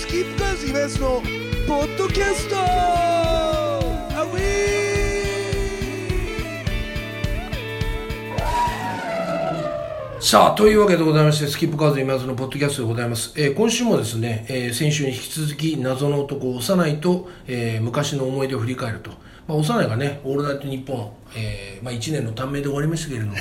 [0.00, 1.20] スキップカーズイベントの
[1.68, 3.78] ポッドキャストア
[4.24, 4.30] ウ
[10.18, 13.34] さあ、というわけでございまして、スキップカーズ今津のポッドキャストでございます。
[13.36, 19.10] えー今週もですね、えー先週に引き続き謎の男、幼いと、えー昔の思い出を振り返ると。
[19.46, 23.34] まあ、幼いがね、オールナイトニッポン、えーまあ、1年の短命で終わりましたけれども、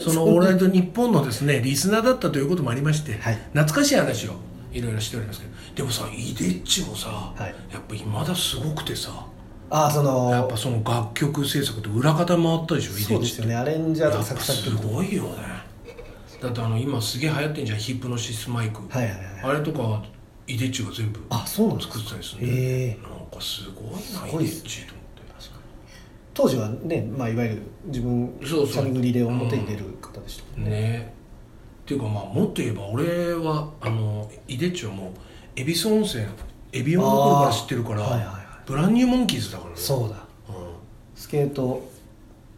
[0.00, 4.45] そのオールナイトニッポンのですね、リスナーだったということもありまして、はい懐かしい話を
[4.76, 7.54] いろいろしておりますけど、でもさ、イデッチもさ、はい。
[7.72, 9.26] やっぱ今だすごくてさ、
[9.68, 13.14] ああそのやっぱその楽曲制作って裏方回ったでしょ、イデッチって。
[13.14, 14.40] そうですよねアレンジャーとやっぱか。
[14.40, 15.28] 作詞作すごいよね。
[16.40, 20.04] だってあの今すげえ流行ってんじゃんヒップノシスマイク、はいはいはいあれとかは
[20.46, 22.98] イデッチが全部あそうなん作ってたりするんへえ。
[23.02, 23.84] なんかすごい
[24.34, 25.06] なイデッチと思って。
[26.34, 28.68] 当時はね、まあ、いわゆる自分そうそう。
[28.68, 30.70] チャミグリで表に出る方でしたもんね。
[30.70, 31.14] ね
[31.86, 35.10] っていうかまあもっと言えば俺はあのイデッチはもう
[35.54, 36.26] 恵比寿温泉
[36.72, 38.36] エビオンの頃から知ってるから、はいはいはい。
[38.66, 39.76] ブランニューモンキーズだからね。
[39.76, 40.16] そうだ。
[40.16, 40.24] うん。
[41.14, 41.88] スケート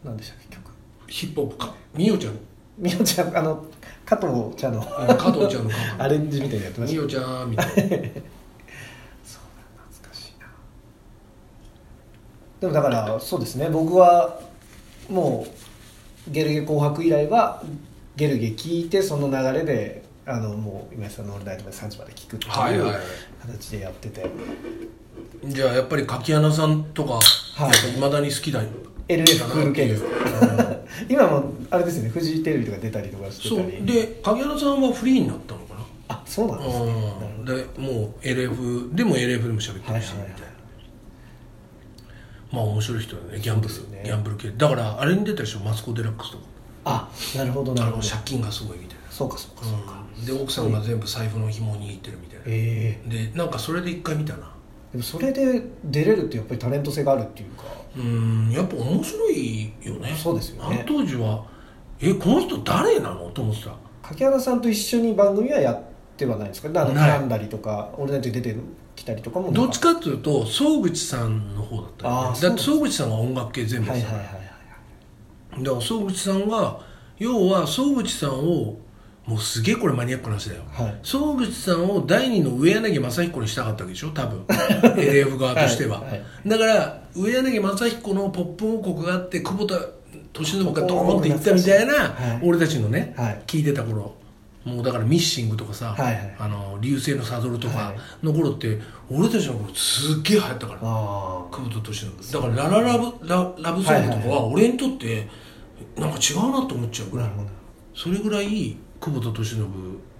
[0.03, 0.71] なんでしたっけ曲？
[1.07, 1.75] ヒップホップか。
[1.93, 2.39] みおちゃん。
[2.79, 3.65] みおちゃんあの
[4.03, 4.79] 加藤茶の。
[4.79, 4.85] うん
[5.15, 5.69] 加藤ちゃんの
[6.03, 6.99] アレンジみたいなのやってました。
[6.99, 7.73] みおちゃんみたいな。
[7.77, 8.17] そうだ懐か
[10.11, 10.47] しいな。
[12.61, 13.69] でもだからそうですね。
[13.69, 14.39] 僕は
[15.07, 15.45] も
[16.27, 17.63] うゲルゲ紅白以来は
[18.15, 23.01] ゲルゲ聞いてその流れであのもう今井さんの「オールナイトまで3時まで聞くっていうはいはいはい。
[23.41, 24.25] 形でやってて、
[25.45, 27.21] じゃあやっぱり柿穴さんとかは
[27.87, 27.97] い。
[27.97, 28.67] いまだに好きだよ。
[29.07, 30.03] LF クール系です。
[31.09, 33.85] 今もあれですよねフジテレビとか出たりとかしてたり。
[33.85, 35.79] で柿原さんはフリーになったのかな。
[36.09, 37.13] あそうなんですね。
[37.39, 37.45] うん。
[37.45, 40.01] でもう LF でも LF でも喋ってるし、はいはいはい。
[40.01, 40.47] みたいな。
[42.51, 43.39] まあ面白い人だね。
[43.39, 44.01] ギャンブル、ね。
[44.05, 44.51] ギャンブル系。
[44.55, 45.59] だからあれに出たでしょ。
[45.59, 46.43] マツコ・デラックスとか
[46.85, 48.03] あなるほどなあるほど。
[48.03, 52.43] の借金がすごいみたいそうかそうかそうか、な、うん、で奥さんが全部財布の紐を握ってるみたいな。
[52.47, 53.09] ええ。
[53.31, 54.51] でなんかそれで一回見たな。
[54.91, 57.63] でもそれで出れるってやっぱりタレント性があるっていうか。
[57.97, 60.15] うんやっぱ面白いよね。
[60.15, 60.77] そうですよね。
[60.77, 61.43] あの当時は
[61.99, 63.29] えこの人誰なの？
[63.31, 63.75] と思ってた。
[64.01, 65.81] 柿原さんと一緒に番組はやっ
[66.15, 66.69] てはないんですか？
[66.69, 68.55] 絡んだりとか俺たち出て
[68.95, 72.19] きたりとかもどっちかっていうと総口さんの方だったよね。
[72.29, 74.49] あーだって総口さんが音楽系全部やってたはいはいはいはい
[75.63, 76.79] だから総口さんが
[77.17, 78.77] 要は総口さんを
[79.25, 80.63] もうすげえこれマニアックな話だよ。
[80.71, 80.99] はい。
[81.03, 84.09] 総口さんを第二の上柳正彦にしたかったわけでしょ？
[84.09, 84.43] 多分。
[84.97, 86.09] LF 側としては、はい。
[86.11, 86.23] はい。
[86.47, 89.75] だから上柳正彦のポップ王国があって久保田
[90.39, 92.39] 利伸がドーンっていったみたいな、はい。
[92.43, 93.41] 俺たちのね、はい。
[93.45, 94.15] 聞いてた頃。
[94.65, 96.35] もうだからミッシングとかさ、はいはい。
[96.39, 97.93] あの流星のサドルとかは
[98.23, 98.25] い。
[98.25, 98.79] の頃って、
[99.11, 100.79] 俺たちの頃すっげえ流行ったから。
[100.81, 102.31] あ久保田利伸。
[102.33, 105.27] だからラララブララブソングとかは俺にとって
[105.99, 107.29] なんか違うなと思っちゃうぐらい、
[107.93, 109.59] それぐらい久保田利伸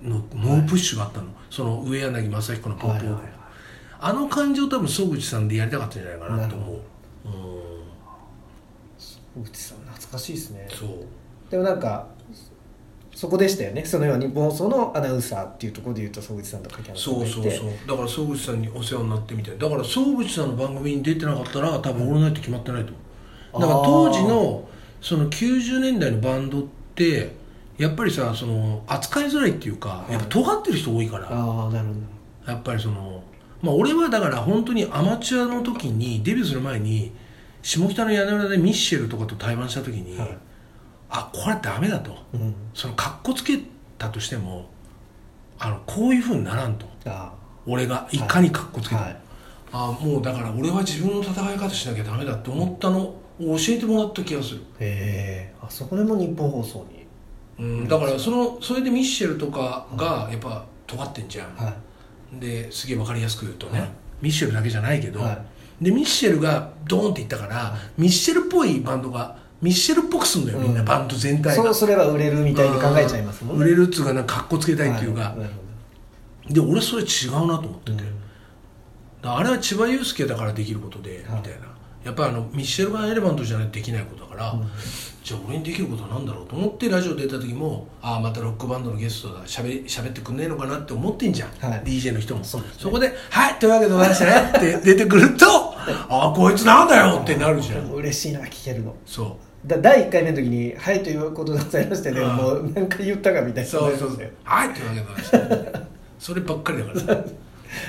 [0.04, 3.34] の猛プッシュがあったの、その上柳正彦のポップを、はいはいはい。
[4.02, 6.80] あの感じを多分総口さんでやりたかったんじゃないかなと思う。
[9.36, 10.68] 小口さん懐かしいですね。
[10.72, 10.90] うんそう。
[11.52, 12.08] でもなんか
[13.14, 13.84] そこでしたよね。
[13.84, 17.70] その要は日本放送のアナウンサーっていうところでいうと総口さんと柿原さんそうそうそう。
[17.86, 22.94] だから総口さんにお世話になってみたいだから総口さんの番組に出てなかったら多分「オールナイト」決まってないと
[23.54, 23.62] 思う。
[23.62, 24.70] だから当時の
[25.02, 26.64] その90年代のバンドっ
[26.96, 27.36] て
[27.78, 31.28] やっぱりさその扱いづらいっていうかやっぱ尖ってる人多いから。
[31.30, 32.52] ああなるほど。
[32.52, 33.24] やっぱりその
[33.62, 37.12] まあ俺はだから本当にアマチュアの時にデビューする前に
[37.62, 40.38] 下北の屋根裏でミッシェルとかと対バンした時に、はい。
[41.10, 42.18] あこれダメだと。
[42.34, 42.54] うん。
[42.74, 43.60] そのかっこつけ
[43.98, 44.70] たとしても
[45.58, 46.86] あのこういうふうにならんと。
[47.06, 47.34] あ
[47.66, 49.18] 俺がいかにかっこつけても、はい。
[49.72, 57.00] あもうだから俺は自分の戦い方しなきゃダメだって思ったのを教えてもらった気がする、へえあそこでも日本放送に。
[57.60, 61.74] うん、だからそのそれでミッシェルとかがやっぱ尖ってんじゃん、は
[62.34, 63.90] ですげえ分かりやすく言うとね、はい。
[64.22, 65.44] ミッシェルだけじゃないけど、は
[65.82, 71.64] でミッシェルがドーンっていったから、ミッシェルっぽいバンドがミッシェルっぽくすんだよみんな、うんバンド全体が。
[71.64, 73.66] そうすれば売れるみたいに考えちゃいますもんね。
[73.66, 75.50] 売れるっつうかなんかかっこつけたいっていうか、はなる
[76.50, 78.10] で俺それ違うなと思ってて、ほどだか
[79.22, 81.38] らあれは千葉雄介だからできることで、はい。
[81.38, 81.69] みたいな
[82.04, 84.62] やっぱりあのミッシェルガン・エレバントじゃないとできないことだから、うん。
[85.24, 91.84] じゃあ俺にできることは何だろうと思ってラジオ出た時もああまたロックバンドのゲストだしゃべ喋ってくんねえのかなって思ってんじゃん、はい。
[91.84, 92.44] DJ の人も。
[92.44, 92.64] そね。
[92.90, 95.46] こで「はいというわけでございましてね」 って出てくると
[96.10, 97.92] 「ああこいつなんだよ」ってなるじゃん。
[97.92, 98.96] 嬉しいな聞けるの。
[99.06, 103.72] そだ第1回目の時に「はい」ということでございましてねうんもう何回言ったかみたいうな。
[103.72, 105.38] そうそうそう「はいというわけでございまして。
[105.38, 105.88] ね
[106.18, 107.26] 」そればっかりだから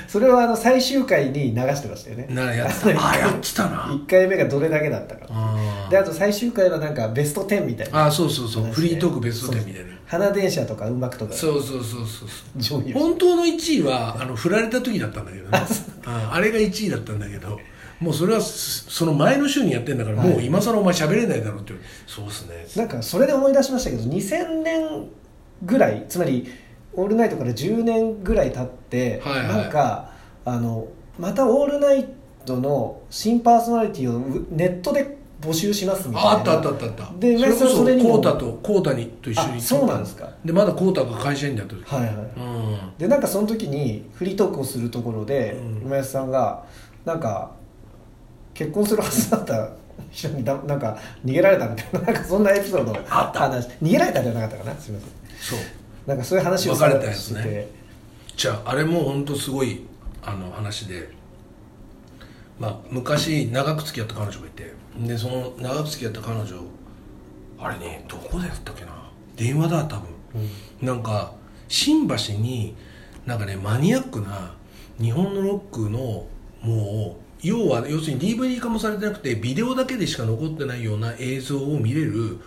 [0.07, 2.27] それはあの最終回に流してましたよね。
[2.29, 2.99] なやってた。
[3.01, 3.77] ああやってたな。
[3.85, 5.25] 1回目がどれだけだったか。
[5.29, 8.05] あであと最終回はなんかベスト10みたいな。
[8.05, 8.65] あそうそうそう。
[8.65, 9.91] フリートークベスト10みたいな。
[10.05, 15.49] 花電車とかうまくとかそうそうそうそう本当の1位はあの振られた時だったんだけどね。
[16.05, 17.59] ああれが1位だったんだけど。
[18.01, 20.29] もうそれはそその前の週にやってんだから、はい。
[20.29, 21.73] もう今更お前喋れないだろうって
[22.07, 22.65] そうっすね。
[22.75, 25.05] なんかそれで思い出しましたけど2000年
[25.63, 26.51] ぐらいつまり
[26.93, 29.47] 「オールナイト」から10年ぐらい経って、はいはい。
[29.47, 30.11] なんか
[30.45, 30.87] あの
[31.19, 32.07] また「オールナイ
[32.45, 36.29] ト」の新パーソナリティをうネットで募集しますみたいな。
[36.29, 37.13] ああったあったあったあった。
[37.19, 38.11] でそれこそそれにも。
[38.11, 40.29] コータとコータにと一緒にあそうなんですか。
[40.45, 41.83] でまだコータが会社員だった時。
[41.83, 42.13] はいはい。
[42.13, 42.77] うん。
[42.97, 45.87] でなんかその時にフリートークをするところで、うん。
[45.87, 46.63] 今安さんが
[47.05, 47.51] なんか
[48.53, 49.69] 結婚するはずだった
[50.11, 53.39] 人にだなんか逃げられたみたいななんかそんなエピソードをあった。
[53.39, 54.79] 話逃げられたんじゃなかったかな。
[54.79, 55.11] すみません。
[55.39, 55.59] そう
[56.07, 57.41] なんかそういう話を別れたやつね。
[57.41, 57.67] してて。
[58.37, 59.85] じゃああれも本当すごい
[60.23, 61.09] あの話で、
[62.59, 64.73] まあ、昔長く付き合った彼女がいて。
[64.97, 66.47] でその長く付き合った彼女
[67.59, 68.91] あれねどこでやったっけな。
[69.35, 70.09] 電話だ多分、
[70.81, 71.33] なんか
[71.67, 72.75] 新橋に
[73.25, 74.53] なんかねマニアックな
[74.99, 76.27] 日本のロックの
[76.61, 82.37] もう要は要するに DVD 化もされてなくてビデオだけでしか残ってないような映像を見れる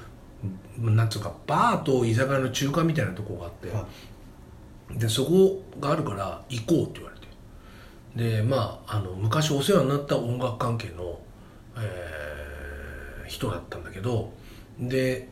[0.78, 3.86] なんつうかバーと居酒屋の中間みたいなとこがあって、は
[4.90, 7.24] でそこがあるから行こうって言われて。
[8.14, 11.18] でまああの昔お世話になった音楽関係の、
[11.76, 12.34] えー
[13.34, 14.32] 人だったんだけど
[14.78, 15.28] で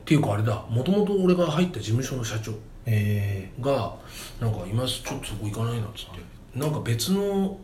[0.00, 2.52] っていうかあれだもともと俺が入った事務所の社長
[2.86, 3.96] えが
[4.40, 6.20] なんか今ちょっとそこ行かないなっつって。
[6.54, 7.58] なんか別の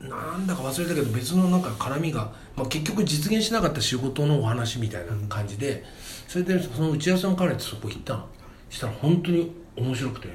[0.00, 5.82] なんだか忘れたけど別のなんか絡みが、まあ、結局実現しなかった仕事のお話みたいな感じで、
[6.28, 8.26] それでその打ち合わせも兼ねてそこ行ったの？
[8.68, 10.28] したら本当に面白くて、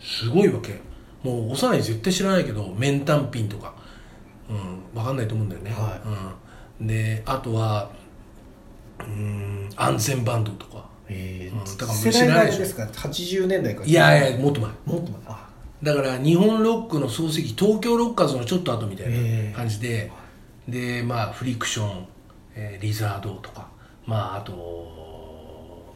[0.00, 0.80] すごいわけ。
[1.24, 3.74] もう幼い絶対知らないけど面単品とか、
[4.48, 6.00] うん、分かんないと思うんだよね、は
[6.80, 7.90] うん、であとは
[9.00, 10.88] うん安全バンドとか。
[11.08, 13.86] えうんだから世代があれですか？80年代から。
[13.86, 14.70] いやいやもっと前。
[14.84, 15.20] もっと前。
[15.26, 15.48] あ。
[15.82, 20.12] だから日本ロックの漱石東京ロッカーズのちょっと後みたいええな感じで、
[20.68, 22.06] でまあフリクション、
[22.54, 23.74] えーリザードとか。
[24.06, 24.52] まああと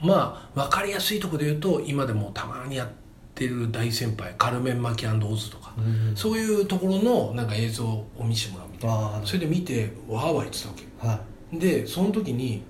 [0.03, 2.89] まあ分かりやすいところで言うと今でもたまにやっ
[3.35, 5.81] てる大先輩カルメン・マキオズとか、う
[6.13, 9.21] んそういうところのなんか映像を見せてもらうみたいな。
[9.25, 11.21] それで見てわーわー言ってたわけは
[11.53, 12.63] でその時に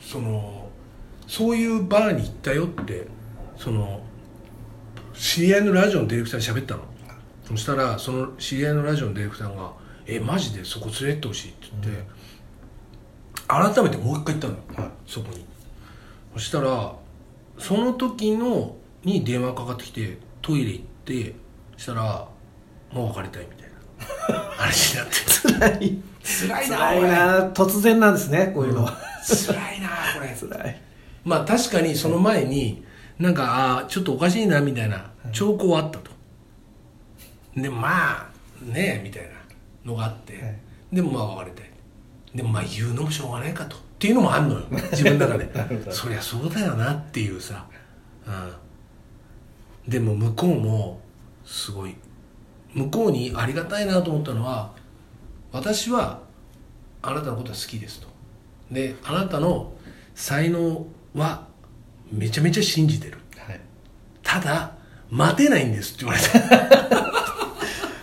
[0.00, 0.68] その
[1.26, 3.06] そういうバーに行ったよって
[3.56, 4.02] その
[5.14, 6.82] 知り合いのラジオのディレクターに喋ったの。
[7.44, 9.72] そしたらその知り合いのラジオのディレクターが
[10.06, 12.04] 「えマジでそこ連れてってほしい」って言って、
[13.46, 14.90] 改めてもう一回行ったのよ、はい。
[15.06, 15.44] そこに
[16.34, 16.94] そしたら
[17.58, 21.34] その時のに電話かかってきてトイレ行って
[21.76, 22.28] そしたら
[22.92, 23.72] もう別れたいみたいな。
[24.56, 25.84] 話になって。
[25.84, 26.02] い。
[26.22, 27.50] 辛いな辛いな。
[27.50, 30.34] 突然なんですねこういうのは、辛いなこれ。
[30.36, 30.80] 辛い。
[31.24, 32.84] まあ確かにその前に
[33.18, 36.10] なんかああちょっとおかしいなみたいな兆候はあったと。
[37.56, 38.30] でまあ
[38.62, 39.30] ねえみたいな
[39.84, 40.58] のがあって、はい。
[40.92, 41.70] でもまあ別れたい。
[42.34, 44.66] でもまあ言うのもしょうがないかとっていうのもあんのよ。
[44.90, 45.48] 自分の中で。
[45.92, 47.66] そりゃそうだよなっていうさ、
[48.26, 51.00] うん、でも向こうも
[51.46, 51.94] すごい。
[52.74, 54.72] 向こうにありがたいなと思ったのは
[55.52, 56.22] 私は
[57.02, 58.08] あなたのことは好きですと。
[58.72, 59.72] であなたの
[60.16, 60.84] 才能
[61.14, 61.46] は
[62.10, 63.18] めちゃめちゃ信じてる。
[63.36, 63.60] はい。
[64.24, 64.72] ただ
[65.10, 66.22] 待てないんですって言われ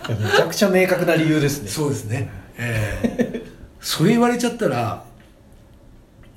[0.06, 0.16] た。
[0.16, 1.68] めちゃくちゃ明確な理由ですね。
[1.68, 2.30] そうですね。
[2.56, 3.50] ええ
[3.82, 5.09] それ言われちゃったら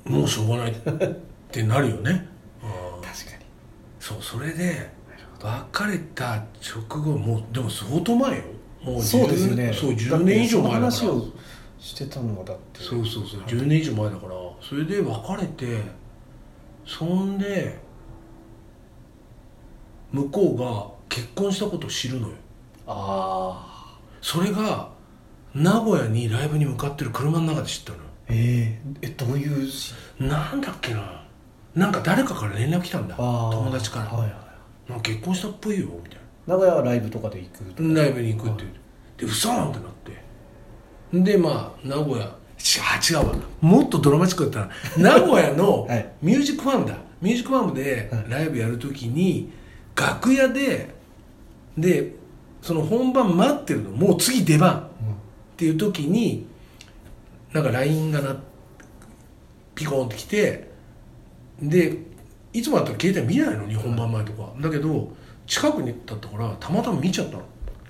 [0.04, 0.72] もうしょうがない。
[0.72, 0.74] っ
[1.50, 2.28] てなるよね、
[2.62, 3.02] うん。
[3.02, 3.44] 確かに。
[3.98, 4.90] そうそれで
[5.40, 6.44] 別れた直
[6.88, 8.42] 後もうでも相当前よ。
[8.82, 9.72] もう10そうですよね。
[9.72, 10.90] そう10年以上前だから。
[10.90, 11.26] 話を
[11.78, 12.80] してたのがだって。
[12.80, 13.40] そうそうそう。
[13.42, 14.34] 10年以上前だから。
[14.60, 15.82] それで別れて
[16.86, 17.78] そんで
[20.12, 22.34] 向こうが結婚したことを知るのよ。
[22.86, 24.90] ああそれが
[25.54, 29.68] 名古屋にライブに向かってる車の中で知ったのよえええどういう？
[29.70, 31.22] しなんだっけな。
[31.74, 33.16] なんか誰かから連絡来たんだ。
[33.16, 38.70] 友達から、はいはい結婚したっぽいよみたい名古屋はライブとかで行くとかなライブに行くって言っ
[39.16, 40.12] てで嘘なんてなって。
[41.32, 43.34] でまあ名古屋違う違うわ。
[43.62, 45.10] もっとドラマチックだったな。
[45.18, 46.12] 名古屋のはい。
[46.22, 46.96] ミュージックファームだ。
[47.22, 48.24] ミュージックファームではい。
[48.28, 49.50] ライブやるときに
[49.96, 50.94] 楽屋で
[51.78, 52.14] で
[52.60, 53.90] その本番待ってるの。
[53.90, 54.80] もう次出番。
[54.80, 56.46] っていう時に
[57.54, 58.36] なんか LINE がな
[59.76, 60.68] ピコンってきて
[61.62, 61.96] で
[62.52, 64.52] いつもだったら携帯見ないのに本番前とか。
[64.60, 65.12] だけど
[65.46, 67.42] 近くにだったからたまたま見ちゃったの。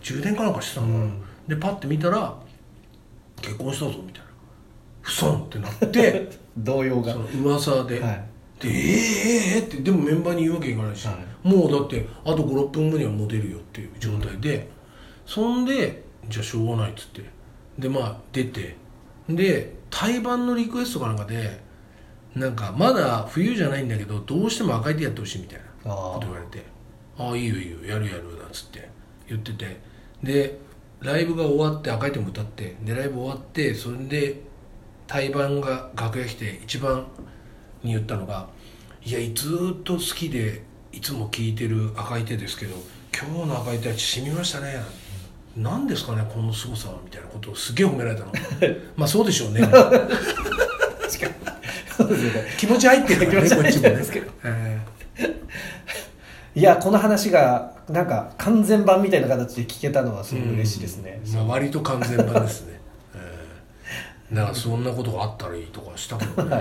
[0.02, 0.88] 充電かなんかしてたの。
[0.88, 1.22] うん。
[1.48, 2.38] でパッて見たら
[3.40, 4.26] 「結婚したぞ」みたいな
[5.00, 7.14] 「ふそんってなって 動揺が。
[7.14, 8.24] その噂で、はい。
[8.60, 14.68] でえー、えー、えーってでもメンバーに言うわけいかないし、はもうだってあと56分後にはもう出るよっていう状態で、
[15.24, 17.22] そんでじゃあしょうがないっつって。
[17.78, 18.83] でまあ出て
[19.28, 21.62] で対バンのリクエストかなんかで
[22.34, 26.64] なんかまだ冬じゃないんだけどどうしても赤い手やってほしいみたいなあこと言われて
[27.16, 28.88] 「ああいいよいいよやるやる」なんつって
[29.28, 29.94] 言ってて。
[30.22, 30.58] で
[31.00, 34.40] ライブが終わって赤い手も歌ってでライブ終わってそれで
[35.06, 37.06] 対バンが楽屋来て一番
[37.82, 38.48] に言ったのが
[39.04, 40.62] 「いやずーっと好きで
[40.92, 42.76] いつも聴いてる赤い手ですけど
[43.14, 44.82] 今日の赤い手は染みましたね」
[45.56, 48.32] 何ですかねこの凄さはみたいなことをすげえ褒められたの。
[48.96, 49.60] まあそうでしょうね。
[51.96, 52.44] そうですよね。
[52.58, 54.80] 気持ち入ってるからね こっちもねんですけどえ
[56.56, 61.34] いやこの話がなんか完全版みたいな形で聞けたのはすごく嬉しいですね、うん。
[61.34, 62.80] まあ、割と完全版ですね、
[63.14, 66.56] えーだからそんなことがあったらいいとかしたけどね、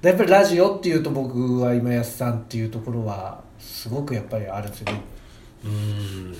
[0.00, 5.00] やっぱりラジオっていうと僕は今安さんっていうところはすごくやっぱりあるんですよね。
[5.64, 6.36] うんうん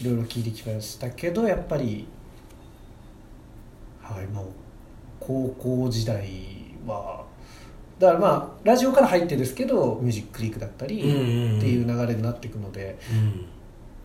[0.00, 2.06] いろいろ聞いてきましたけどやっぱり
[4.02, 4.46] はいもう
[5.20, 6.28] 高校時代
[6.86, 7.24] は
[7.98, 11.08] だからまあラジオから入ってですけどミュージックリークだったりって
[11.66, 13.46] いう流れになっていくのでうん。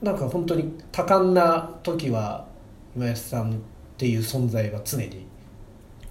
[0.02, 2.46] なんか本当に多感な時は
[2.96, 3.56] 今安さんっ
[3.98, 5.28] ていう存在は常に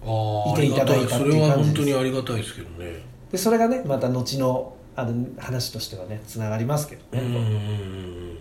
[0.04, 1.38] ああいていただいたっていう感じです。
[1.38, 3.02] それは本当にありがたいですけどね。
[3.32, 7.48] でそれがねまた後のあの話としてはねつながりますけどね、うんうんう
[8.34, 8.38] ん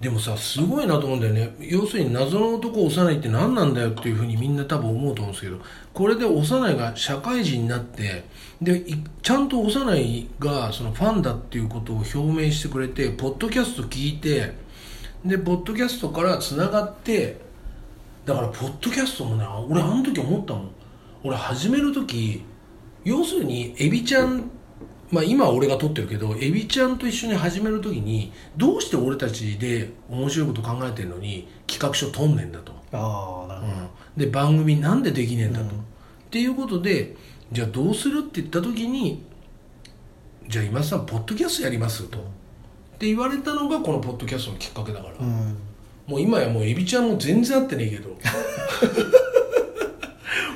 [0.00, 1.56] でもさすごいなと思うんだよね。
[1.58, 5.58] 要するに謎の男を幼いって何なんだよっていうふうにみんな多分思うと思うんですけど
[5.92, 8.24] これで幼いが社会人になって
[8.62, 8.84] で
[9.22, 14.52] ちゃんと幼いがそのファンだっていうことを表明してくれてポッドキャスト聞いて
[15.24, 17.40] でポッドキャストからつながって
[18.24, 20.70] だからポッドキャストもね俺あの時思ったもん。
[21.24, 22.44] 俺始める時
[23.04, 24.48] 要するにエビちゃん
[25.10, 35.70] まあ今は俺が撮ってるけどエビちゃんと一緒に始める時にどうして俺たちで面白いこと考えてるのに企画書撮んねんだと、ああなるほど、で番組なんでできねえんだと、うん。
[35.70, 35.72] っ
[36.30, 37.16] ていうことで
[37.52, 39.24] じゃあどうするって言った時に
[40.48, 42.18] じゃあ今田さんポッドキャストやりますと。
[42.18, 42.20] っ
[42.98, 45.56] て言われたのがこのポッドキャストのきっかけだから、うん。
[46.06, 48.18] もう今やもうエビちゃんも全然会ってねえけど。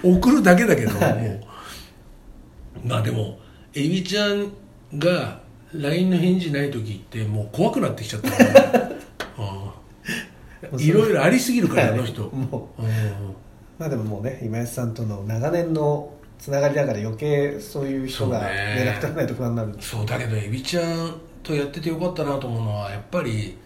[0.18, 1.46] 送るだけだけどもう。
[2.84, 3.38] まあでも
[3.74, 4.52] エビちゃん
[4.98, 5.40] が
[5.72, 8.30] LINE の返事ない時ってもう怖くなってきちゃった。
[8.36, 8.90] から、
[10.72, 12.82] うん、いろいろありすぎるからあの人、 もう。
[12.82, 12.88] うん。
[13.78, 18.74] まあでももうね今安さんとの長年のつながりだから余計そういう人がそうね。
[18.76, 19.68] 連絡取らないと不安になる。
[19.68, 23.56] んですそうだけどエビちゃんとやっててよかったなと思うのはやっぱり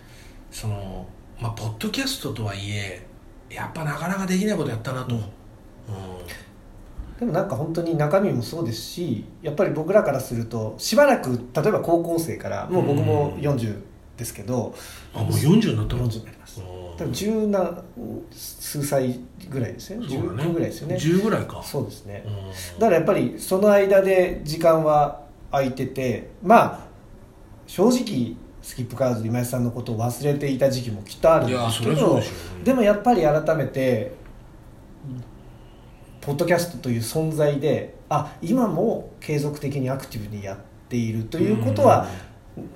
[0.51, 1.07] その
[1.41, 3.05] まあポッドキャストとはいえ
[3.51, 5.21] やっぱなかなかできないことやったなと、うん。
[5.21, 5.27] うん
[7.19, 13.81] でもなんか本当に中身もそうですしやっぱり僕らからするとしばらく例えば高校生からもう僕も40
[14.17, 14.75] ですけど、
[15.15, 16.61] あもう40になったの？40になります。
[16.61, 17.85] うん多分十何
[18.31, 19.21] 数歳
[19.51, 20.17] ぐらいですよねね。
[20.17, 20.97] 10ぐらいですよね。
[20.97, 21.63] 10ぐらいか。
[21.63, 26.81] そうですね、うんだからやっぱりその間で時間は空いててまあ
[27.67, 32.21] 正直スキップカーズ今井さんのことを忘れていた時期もきっとあるんですけど
[32.65, 34.16] でもやっぱり改めて
[36.27, 42.09] ポッドキャストという存在であ今も継続的にアクティブにやっているということは、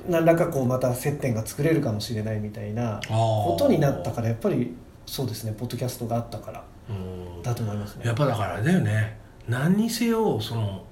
[0.09, 7.42] 何らかこうまた接点が作れるかもしれないみたいなことになったからやっぱりそうですねポッドキャストがあったからうん。
[7.42, 8.07] だと思いますね。
[8.07, 10.85] やっぱだからあれだよね何にせよその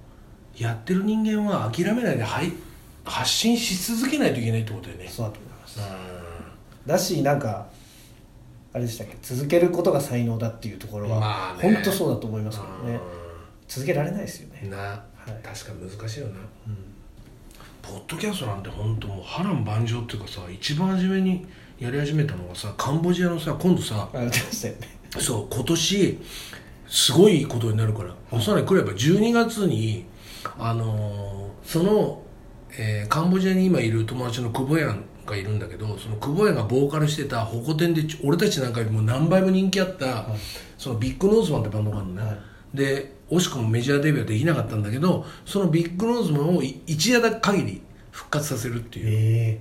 [0.56, 2.52] やってる人間は諦めないではい
[3.04, 5.08] 発信し続けないといけないってことだよね。
[5.08, 5.80] そうだと思います。
[5.80, 7.68] うだしなんか
[8.72, 9.16] あれでしたっけ？
[9.22, 11.75] 続けることが才能だっていうところは、まあね。
[11.75, 13.00] 本当そうだと思いますけどね。
[13.66, 15.30] 続けられないですよね、んな、はい。
[15.42, 16.32] 確かに難しいよな。
[16.32, 16.76] うん。
[17.82, 21.46] ポッドキャストなんて本当もう波乱万丈っていうかさ一番初めに
[21.78, 24.30] やり始めたのがさカンボジアのさ今度さあね。
[25.18, 26.18] そう今年
[26.87, 30.04] すごいことになるから、おそらく来れば12月に
[30.58, 32.22] あのーその、
[32.78, 40.26] えーカンボジアに今いる友達の久保ヤンがいるんだけどその久保ヤンがボーカルしてたホコ天でち俺たちなんかよりも何倍も人気あった、
[40.76, 42.76] そのビッグノーズマンってバンドがあるのね、はい。
[42.76, 49.61] で惜しくもメジャーデビューはできなかったんだけどそのビッグノーズマンをい一夜だけ限り復活させるっていう、え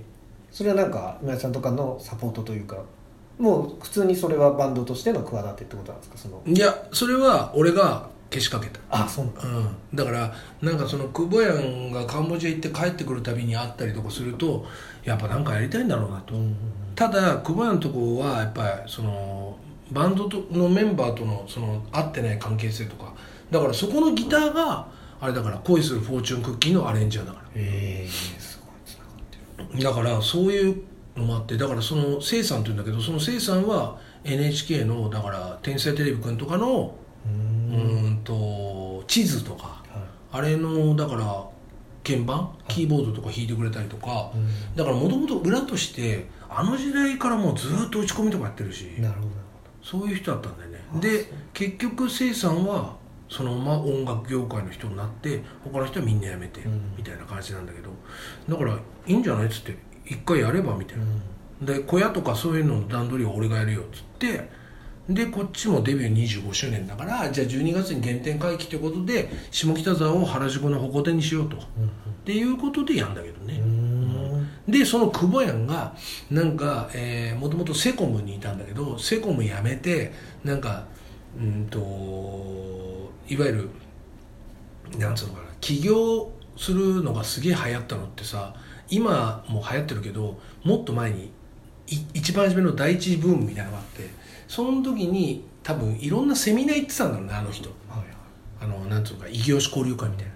[0.50, 2.78] それはなんか今井さんとかのサポートというか
[3.38, 6.18] もう普通にそれはバンドとしての企てってことなんですか？
[6.18, 6.42] その。
[6.46, 8.80] いやそれは俺がけしかけた。
[8.90, 9.42] あそうなんだ。
[9.42, 14.66] うん、だからなんかその久保ヤンがカンボジア行って帰ってくるたびに会ったりとかすると
[15.04, 16.56] やっぱなんかやりたいんだろうなと、うんうん
[16.98, 19.56] ただ久保ヤンのとこはやっぱりその
[19.92, 23.14] バンドとのメンバーとのその合ってない関係性とか。
[23.52, 24.88] だからそこのギターが
[25.20, 27.48] あれだから恋するフォーチュンクッキーのアレンジャーだから。
[27.54, 29.84] ええすごいつながってる。
[29.84, 30.82] だからそういう
[31.16, 36.94] のもあってだからそのせいさんって言うんだけどそのせいさんは NHK のだから「天才テレビくん」とかの
[39.08, 39.82] 地図とかは
[40.30, 41.44] あれのだから
[42.04, 44.30] 鍵盤キーボードとか弾いてくれたりとか
[44.76, 49.28] だからもともと裏としてあの時代からもうずっと打ち込みとかやってるしなるほど
[49.82, 50.78] そういう人だったんだよね。
[51.00, 52.96] で結局せいさんは
[53.30, 56.94] そのまま音楽業界の人になって他の人はみんな辞めてうん。
[56.96, 57.90] みたいな感じなんだけど
[58.48, 58.74] だから
[59.06, 61.04] いいんじゃないっつって一回やればみたいな。
[61.04, 61.06] う
[61.62, 61.66] ん。
[61.66, 64.48] で小屋とかそういうのの段取りは俺がやるよっつって
[65.08, 71.56] でこっちもデビュー25周年だからじゃあ12月に原点回帰ということで下北沢を原宿の鉾手にしようと。
[71.56, 71.90] っうん
[72.24, 74.48] ていうことでやんだけどね、うん。
[74.68, 75.94] でその久保やんが
[76.30, 76.90] なんか
[77.40, 80.12] もともとセコムにいたんだけどセコム辞めて
[80.44, 80.84] なんか
[81.38, 81.78] うんと
[83.30, 83.70] いわゆる
[84.98, 88.54] なんつうのかな起業するのがすげえ流行ったのってさ
[88.90, 91.32] 今も流行ってるけどもっと前に
[91.86, 94.17] い一番初めの第一ブームみたいなのがあって
[94.48, 97.68] その時に多分いろんなセミナー行ってたんだろうねあの人。
[97.68, 97.78] はい
[98.60, 100.32] あのなんつうのか異業種交流会みたいな。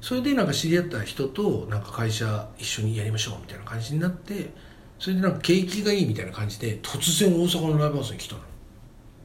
[0.00, 4.54] それでなんか知り合った人となんか会社一緒にやりましょうみたいな感じになって
[4.98, 8.40] それでなんか景気がいいみたいな感じで突然大阪のライブハウスに来たの。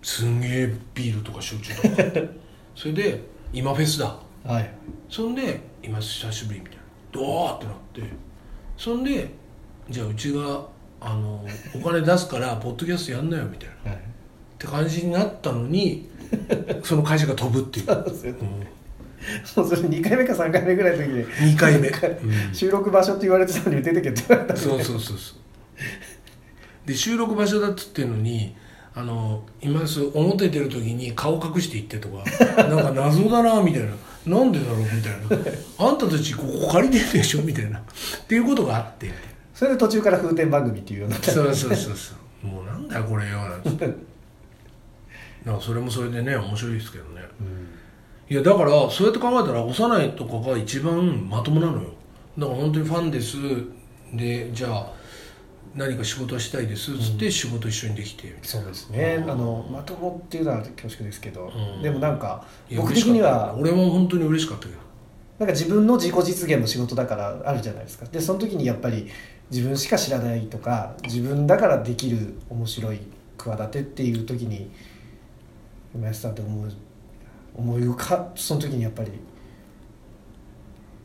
[0.02, 1.88] すんげえビールとか焼酎とか。
[2.76, 4.18] それで今フェスだ。
[4.44, 4.74] はい。
[5.08, 6.82] そんで今久しぶりみたいな。
[7.12, 8.02] ドーってなって。
[8.76, 9.32] そんで
[9.90, 10.66] じゃあうちが
[11.00, 11.46] あの
[11.76, 13.92] お金出すからポッドキャストやんなよみたいな。
[13.92, 14.11] っはい
[14.62, 16.10] て感じになったのに
[16.84, 17.94] その会社が飛ぶっていう、も
[19.64, 21.92] うそれ2回目か3回目ぐらいの時に2回目、
[22.54, 26.88] 収録場所って言われてたのに出てけって言われたそうそうそうそう。
[26.88, 28.56] で収録場所だっつってんのに
[28.96, 32.24] あの今すぐ表出る時に顔隠して行ってとか
[32.68, 33.90] なんか謎だなみたいな。
[34.24, 35.88] なんでだろうみたいな。
[35.88, 37.42] あんたたちここ借りてるでしょ？
[37.42, 37.80] みたいな。
[37.80, 37.82] っ
[38.28, 39.10] ていうことがあって。
[39.56, 41.32] それで途中から風天番組っていうようになった。
[41.32, 42.14] そうそうそうそ
[42.44, 42.48] う。
[42.48, 43.88] もうなんだよこれよなんて
[45.46, 47.22] だからそれもそれでね面白いですけどね。
[48.30, 51.90] いやだからそうやって考えたら幼いとかが一番まともなのよ。
[52.38, 53.38] だから本当にファンです。
[54.14, 54.94] でじゃあ
[55.76, 56.94] 何か仕事はしたいです。
[56.94, 59.24] っつって仕事一緒にできて、そうですね。
[59.28, 61.82] あのまともっていうのは恐縮ですけど、うん。
[61.82, 64.80] でもなんか僕的には俺も本当に嬉しかったけど。
[65.40, 68.06] なんか自分の自己実現の仕事だからあるじゃないですか。
[68.06, 69.08] でその時にやっぱり
[69.50, 73.00] 自分しか知らないとか自分だからできる面白い
[73.38, 74.70] 企てっていう時に
[75.94, 76.72] 今安さんって思う
[77.56, 79.12] 思い浮かその時にやっぱり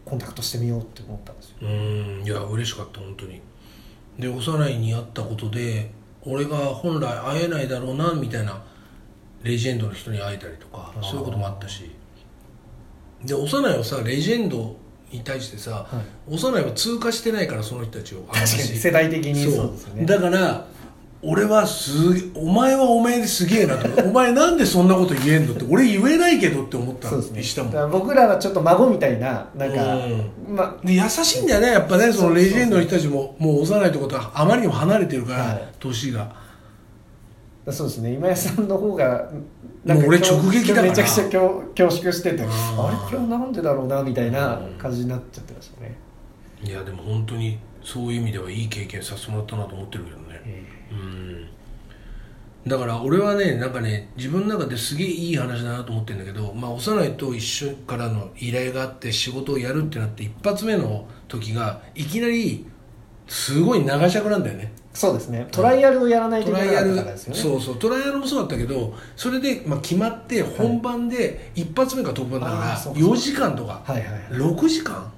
[0.05, 1.57] コンタクトしてみようって思ったんですよ。
[1.63, 3.41] うんいや嬉しかった本当に。
[4.19, 5.91] で幼いに会ったことで
[6.23, 8.63] 俺が本来会えないだろうなみたいな
[9.43, 11.91] レジェンドの人に会えたりとかそういうこともあったし。
[13.25, 14.77] で幼いはさレジェンド
[15.11, 16.35] に対してさ、はい。
[16.35, 18.27] 幼いは通過してないからその人たちを。
[18.45, 20.07] 世代的にそそううですよね。
[20.07, 20.67] だから
[21.29, 27.71] 俺はすげお前はお前ですげえなとお前なんでそんなこと言えんのって俺言えないけどって思ったそうでしたも。
[27.71, 33.35] んだから僕らはちょっと孫みたいななんか、うまで優しいんだよねやっぱねそのレジェンドの人たちも。
[33.39, 35.69] もう幼いとことはあまりにも離れてるから、はい。
[35.81, 36.33] 年が。
[37.67, 38.13] あそうですね。
[38.13, 39.29] 今井さんの方が
[39.85, 44.75] もう俺直撃だからめちゃくちゃ恐恐縮しててああーれこれはなんでだろうなみたいなうん。
[44.79, 45.97] 感じになっちゃってましたね、
[46.63, 50.23] いやでも本当にそういう意味ではいい経験させてもらったなと思ってるけどね。
[50.45, 50.76] えうん
[52.67, 62.67] だから俺はねなんかね自分の中ですげえいい話だなと思ってるんだけど、まあ、幼いと一緒からの依頼があって仕事をやるってなって一発目の時がいきなり
[63.29, 64.73] すごい長尺なんだよね。
[64.93, 65.47] そうですね。
[65.51, 67.41] トライアルをやらないといけなかったトライアルからですよね。
[67.41, 67.77] そうそう。
[67.77, 73.83] トライアルもそうだったけどそれで、まあ、決まって本番で一発目が特番だからあーそうか4時間とか。
[73.85, 74.23] はいはいはい。
[74.33, 75.13] 6時間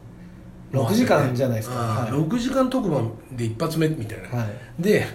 [0.72, 1.76] ？6時間じゃないですか。
[1.78, 2.22] あーはい。
[2.22, 4.82] 6時間特番で一発目みたいな、はい。
[4.82, 5.06] で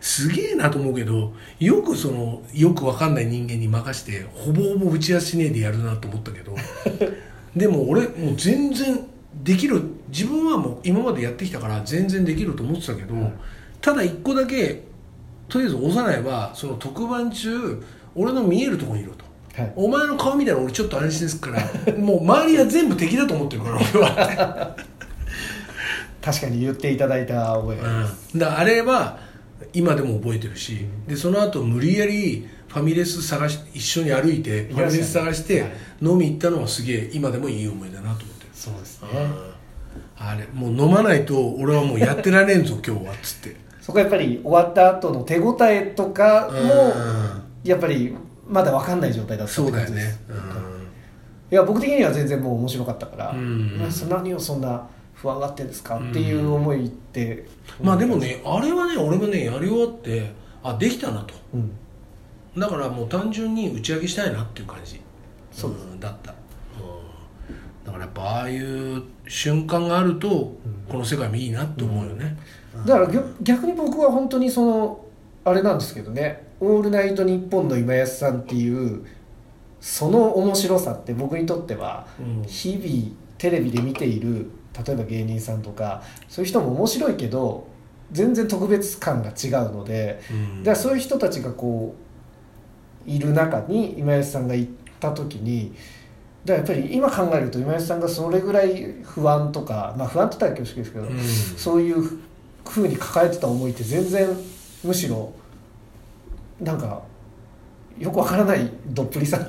[0.00, 6.54] すげえなと思うけどよくそのよくわかんない人間に任してほぼほぼ打ち合わせしねえでやるなと思ったけど
[7.56, 9.00] でも俺もう全然
[9.42, 13.32] できる自分はもう今までやってきたから全然できると思ってたけど、はい
[13.82, 14.84] ただ一個だけ
[15.48, 17.82] とりあえず幼いはその特番中
[18.14, 19.24] 俺の見えるところにいろと。
[19.54, 19.72] はい。
[19.76, 21.60] お前の顔見たら俺ちょっと安心ですから
[21.98, 24.76] もう周りは全部敵だと思ってるから俺は、
[26.22, 29.18] 確かに言っていただいた覚えがあります、うん、だあれは
[29.72, 35.72] 今でも覚えてるし、でその後無理やりファミレス探し一緒に歩いてファミレス探してはい。
[36.02, 38.44] 飲み行ったのはすげえ今でもいい思いだなと思って。
[38.44, 39.08] る、そうですね。
[39.14, 39.52] うん
[40.16, 43.56] あれもう飲まないと俺はもうやってられんぞ 今日はっつって。
[43.80, 46.94] そこはやっぱり終わった後の手応えとかも
[47.64, 48.14] やっぱり
[48.48, 50.16] まだ分かんない状態だったそうだよね、
[51.50, 53.80] いや僕的には全然もう面白かったから、うん。
[54.08, 54.86] 何をそんな
[55.22, 57.46] 不安がってんですかっていう思いって、
[57.80, 60.32] まあでもねあれはね俺もねやり終わって
[60.62, 61.34] あできたなと。
[61.54, 61.70] うん。
[62.58, 65.00] だからもう単純に打ち上げしたいなっていう感じ。
[65.52, 70.56] そううんだった、うん、だからやっぱああいう瞬間があると、
[70.88, 72.36] この世界もいいなって思うよね、
[72.86, 75.04] だから逆逆に僕は本当にその
[75.44, 79.04] あれなんですけどね「オールナイトニッポン」の今安さんっていう
[79.80, 82.42] その面白さって僕にとってはうん。
[82.46, 84.50] 日々テレビで見ている
[84.86, 87.66] 例えば芸人さんとかそういう人も面白いけど
[88.10, 90.62] 全然特別感が違うのでうん。
[90.62, 91.94] だそういう人たちがこ
[93.06, 95.74] ういる中に今安さんが行った時に
[96.44, 101.18] だやっぱり今考えると今安さんがそれぐらい不安とかまあ不安って言ったら恐縮ですけど、うん。
[101.58, 102.02] そういう
[102.64, 104.28] ふうに抱えてた思いって全然
[104.84, 105.32] むしろ
[106.60, 107.02] なんか
[107.98, 109.38] よくわからないどっぷりさ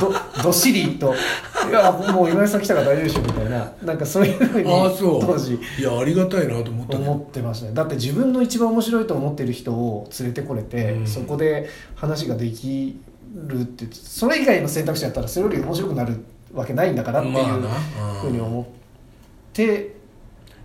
[0.00, 0.12] ど
[0.42, 1.14] どっしりと
[1.68, 3.72] 「いやもう今井さん来たから大丈夫でしょ」みたいな。
[3.82, 5.58] なんかそういうふうに当時。
[5.78, 7.72] いやありがたいなと思ったね思ってましたね。
[7.74, 11.06] だって自分の一番面白いと思ってる人を連れてこれて、うん。
[11.06, 12.98] そこで話ができ
[13.34, 17.34] るってそれ以外の選択肢だったらそれより面白くなるわけないんだからっていう
[18.20, 18.64] ふうに思っ
[19.52, 19.94] て。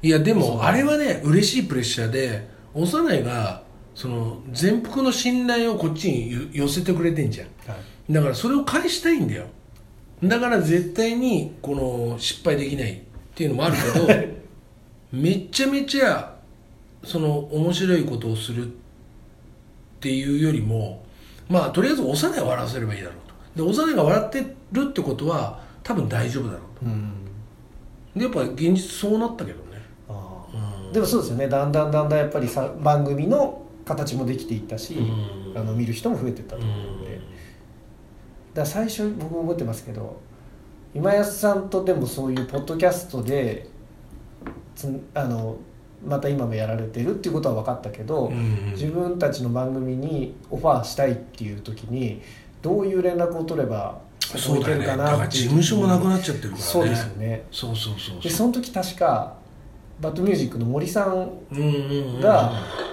[0.02, 3.64] いやでもあれはね嬉しいプレッシャーで幼いが
[3.96, 7.48] その全幅の信頼をこっちにゆ寄せてくれてんじゃん。
[8.14, 9.46] だからそれを返したいんだよ。
[10.24, 13.00] だから絶対にこの失敗できないっ
[13.36, 14.08] ていうのもあるけど
[15.14, 16.36] めちゃめちゃ
[17.04, 18.70] その面白いことをするっ
[20.02, 21.06] ていうよりも
[21.48, 23.16] まあとりあえず幼いを笑わせればいいだろう
[23.58, 23.64] と。
[23.64, 27.12] で幼いが笑ってるってことは多分大丈夫だろううん。
[28.14, 29.80] とでやっぱ現実そうなったけどね。
[30.94, 31.48] でもそうですよね。
[31.48, 35.58] だんだんだんだんやっぱりさ番組の形もできていったし、うん。
[35.60, 37.22] あの見る人も増えていったとう思うので、だか
[38.62, 40.20] ら最初僕も覚えてますけど
[40.94, 43.68] 今安さんとでもそういうポッドキャストで
[44.76, 45.58] つあの
[46.06, 52.22] また今もやられてるっていうことは分かったけど、ん自分たちの番組にオファーしたいっていう時に
[52.62, 54.86] どういう連絡を取ればそうだよね。
[54.86, 56.64] だかから事務所もなくなっちゃってるからね。
[56.64, 57.44] そうですよね。
[57.52, 59.36] そうそうそうでそその時確か
[60.00, 62.22] バッドミュージックの森さんううんうんうん。
[62.22, 62.52] が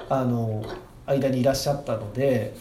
[0.08, 0.64] あの
[1.06, 2.54] 間にいらっしゃったので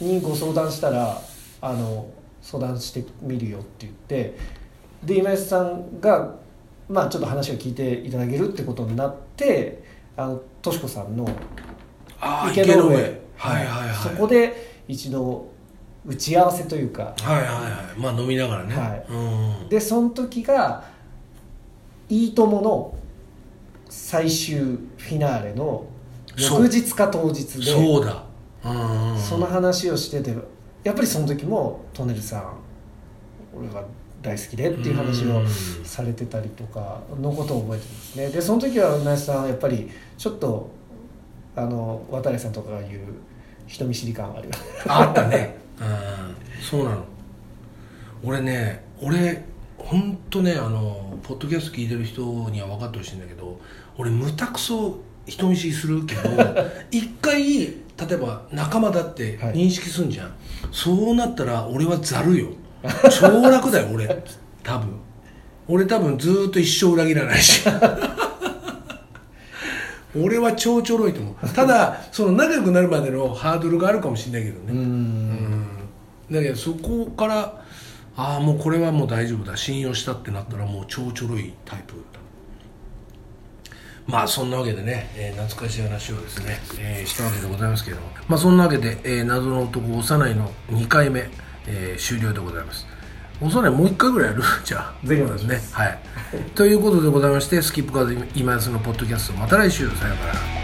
[0.00, 1.20] にご相談したら
[1.60, 2.10] あの
[2.42, 4.36] 相談してみるよって言って
[5.02, 6.34] で今安さんが、
[6.88, 9.82] まあ、ちょっと話を聞いていただけるってことになって
[10.16, 11.28] あのとしこさんの
[12.20, 13.24] ああ池の上池の上。
[13.36, 13.88] はいはい。
[13.88, 13.96] はい。
[13.96, 15.48] そこで一度
[16.06, 18.00] 打ち合わせというかはいはいはい。
[18.00, 18.74] まあ飲みながらね。
[18.74, 19.06] はい。
[19.08, 19.68] うん。
[19.68, 20.84] でその時が
[22.08, 22.94] 「いいとも!」の
[23.88, 25.86] 最終フィナーレの
[26.36, 27.64] 翌日か当日で。
[27.64, 28.24] そうだ。
[28.64, 30.34] うんうんその話をしてて
[30.82, 32.52] やっぱりその時もトネルさん
[33.56, 33.84] 俺が
[34.22, 35.48] 大好きでっていう話をうん。
[35.84, 38.28] されてたりとかのことを覚えてますね。
[38.30, 40.70] でその時はうなやさんやっぱりちょっと
[41.56, 43.00] あの渡さんとかが言う
[43.66, 44.54] 人見知り感があるよ
[44.88, 45.56] あったね。
[45.80, 46.62] うん。
[46.62, 47.04] そうなの。
[48.24, 49.44] 俺ね俺
[49.78, 53.60] 本当ねあのポッドキャスト聞いてる人には分かってほしいんだけど
[53.98, 56.30] 俺無たくそ人見知りするけど
[56.90, 59.54] 一回例えば仲間だってはい。
[59.54, 60.34] 認識すんじゃん、
[60.72, 62.48] そうなったら俺はざるよ。
[63.10, 64.24] 超楽だよ俺。
[64.62, 64.88] 多分。
[65.66, 67.62] 俺多分ずーっと一生裏切らないし。
[70.16, 71.48] 俺は超ちょろいと思う。
[71.48, 74.78] ただその仲良くなるまでのハードルがあるかもしれないけどね、うん。
[74.78, 75.66] うん。
[76.30, 77.62] だけどそこから
[78.16, 79.56] ああもうこれはもう大丈夫だ。
[79.56, 82.20] 信用したってなったらもう超ちょろいタイプだ
[84.06, 91.28] まあそんなわけでね、えー懐かしい話をですね、えーしたわけでございますけれどもまあそんなわけで、えー謎の男幼いの2回目、
[91.66, 92.86] えー終了でございます。
[93.40, 94.42] 幼いもう1回ぐらいやる？
[94.64, 95.56] じゃあぜひお願いします。
[95.56, 95.98] ねはい。
[96.54, 99.88] ということでございましてスキップカード今安のポッドキャストまた来週。
[99.88, 100.63] さようなら